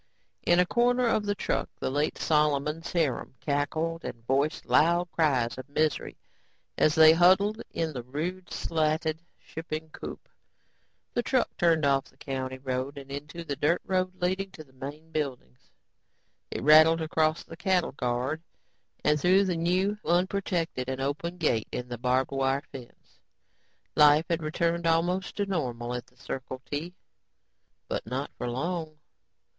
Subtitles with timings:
[0.47, 5.59] In a corner of the truck, the late Solomon's harem cackled and voiced loud cries
[5.59, 6.17] of misery
[6.75, 10.27] as they huddled in the rude, slatted shipping coop.
[11.13, 14.73] The truck turned off the county road and onto the dirt road leading to the
[14.73, 15.69] main buildings.
[16.49, 18.41] It rattled across the cattle guard
[19.03, 23.19] and through the new unprotected and open gate in the barbed wire fence.
[23.95, 26.95] Life had returned almost to normal at the Circle T.
[27.87, 28.97] But not for long.